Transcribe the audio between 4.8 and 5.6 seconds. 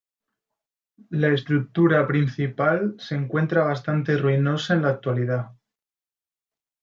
la actualidad.